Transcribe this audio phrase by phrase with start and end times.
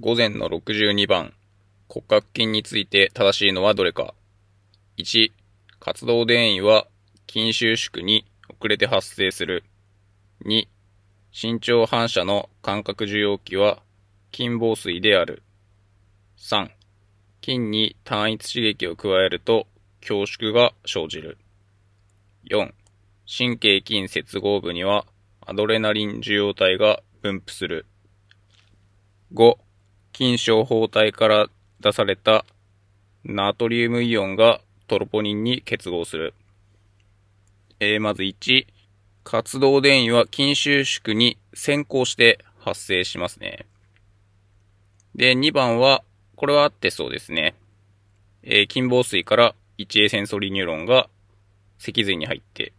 [0.00, 1.32] 午前の62番、
[1.88, 4.12] 骨格筋について正しいのはどれか。
[4.98, 5.30] 1、
[5.78, 6.88] 活動電位は
[7.30, 9.62] 筋収縮に遅れて発生する。
[10.46, 10.66] 2、
[11.32, 13.84] 身長反射の感覚受容器は
[14.34, 15.44] 筋房水である。
[16.38, 16.70] 3、
[17.40, 19.68] 筋に単一刺激を加えると
[20.00, 21.38] 恐縮が生じる。
[22.50, 22.72] 4、
[23.28, 25.06] 神経筋接合部には
[25.40, 27.86] アドレナリン受容体が分布する。
[29.32, 29.56] 5、
[30.16, 31.48] 筋小包帯から
[31.80, 32.44] 出された
[33.24, 36.34] ナトリウムイオンがトロポニンに結合する。
[37.80, 38.66] えー、まず1、
[39.24, 43.66] 活動電位は筋収縮に先行して発生しますね。
[45.14, 46.04] で、2番は、
[46.36, 47.54] これはあってそうですね。
[48.42, 51.08] えー、筋房水から一 A センソリニューロンが
[51.78, 52.72] 脊髄に入って、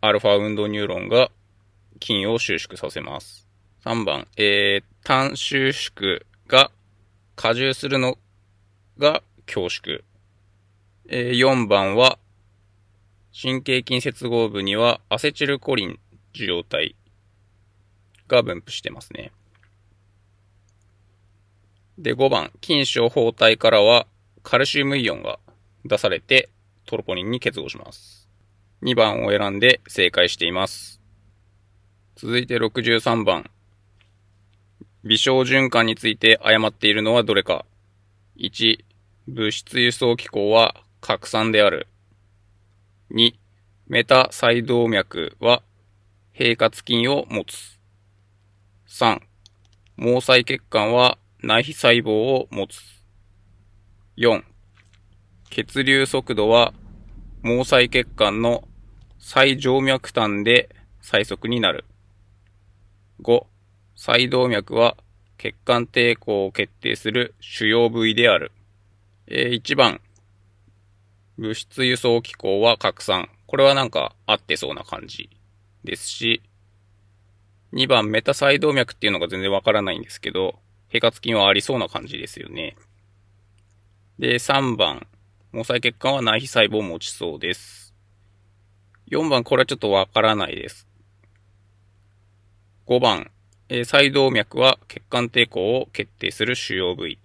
[0.00, 1.30] アルファ運動ニューロンが
[2.00, 3.48] 筋を収縮させます。
[3.84, 6.70] 3番、えー、単収縮が
[7.40, 8.18] 荷重するの
[8.98, 10.00] が恐縮。
[11.08, 12.18] えー、4番は、
[13.40, 16.00] 神経筋接合部にはアセチルコリン
[16.34, 16.96] 受容体
[18.26, 19.30] が分布してますね。
[21.96, 24.08] で、5番、筋小包帯からは
[24.42, 25.38] カルシウムイオンが
[25.84, 26.48] 出されて
[26.86, 28.28] トロポニンに結合します。
[28.82, 31.00] 2番を選んで正解しています。
[32.16, 33.48] 続いて63番。
[35.04, 37.64] 微小循環について誤っているのはどれか。
[38.38, 38.78] 1、
[39.28, 41.86] 物質輸送機構は拡散である。
[43.12, 43.32] 2、
[43.86, 45.62] メタ細動脈は
[46.32, 47.78] 平滑筋を持つ。
[48.88, 49.20] 3、
[49.96, 52.82] 毛細血管は内皮細胞を持つ。
[54.16, 54.42] 4、
[55.50, 56.74] 血流速度は
[57.44, 58.66] 毛細血管の
[59.18, 60.68] 最静脈端で
[61.00, 61.84] 最速になる。
[63.22, 63.46] 5、
[63.98, 64.96] 細動脈は
[65.38, 68.52] 血管抵抗を決定する主要部位である。
[69.26, 70.00] えー、1番、
[71.36, 73.28] 物質輸送機構は拡散。
[73.48, 75.28] これはなんか合ってそうな感じ
[75.82, 76.42] ですし、
[77.72, 80.60] 2番、メタ細動脈っていうのが全然わからないんですけど、
[80.90, 82.76] 平滑筋はありそうな感じですよね。
[84.20, 85.08] で、3番、
[85.50, 87.92] 毛細血管は内皮細胞を持ちそうです。
[89.10, 90.86] 4番、これはちょっとわからないです。
[92.86, 93.32] 5番、
[93.70, 97.18] えー、細動脈は血管抵抗を決定する主要部位。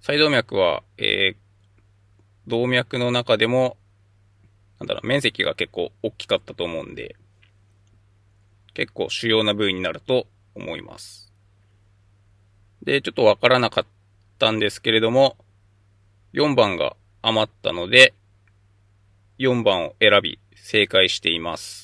[0.00, 3.78] 細動脈は、えー、動脈の中でも、
[4.78, 7.16] なんだろう、面積が結構大きかったと思うんで、
[8.74, 11.32] 結構主要な部位になると思います。
[12.82, 13.86] で、ちょっとわからなかっ
[14.38, 15.36] たんですけれども、
[16.34, 18.12] 4番が余ったので、
[19.38, 21.83] 4番を選び、正解しています。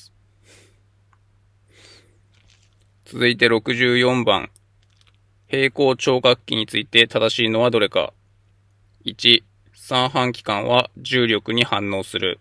[3.11, 4.51] 続いて64番。
[5.49, 8.13] 平行聴覚器について正しいのはどれか。
[9.03, 12.39] 1、三半規管は重力に反応する。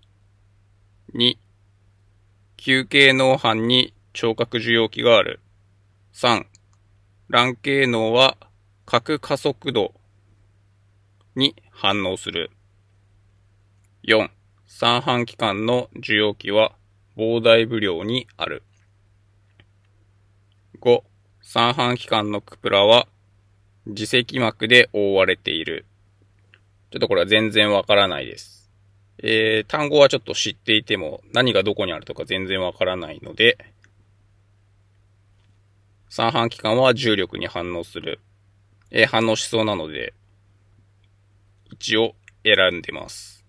[1.17, 1.39] 2、
[2.57, 5.41] 球形脳斑に聴覚受容器がある。
[6.15, 6.45] 3、
[7.29, 8.37] 卵形脳は
[8.87, 9.93] 角加速度
[11.35, 12.53] に反応する。
[14.07, 14.31] 4、
[14.69, 16.77] 三半規管の受容器は
[17.17, 18.63] 膨大部量にある。
[20.81, 21.03] 5、
[21.43, 23.07] 三半規管のクプラは
[23.85, 25.85] 自石膜で覆われている。
[26.91, 28.71] ちょっとこれは全然わからないです。
[29.23, 33.59] えー、単語はちょっと知っていても何がどこにあるとか全然わからないので、
[36.09, 38.19] 三半規管は重力に反応する。
[38.91, 40.15] えー、反応しそうなので、
[41.71, 43.45] 一応選んでます。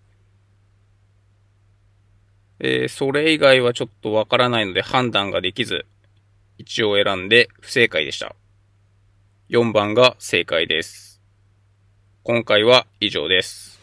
[2.60, 5.86] えー、それ以外はちょっとわからないので判断ができず、
[6.58, 8.34] 1を選んで不正解でした。
[9.50, 11.20] 4番が正解です。
[12.22, 13.81] 今回は以上です。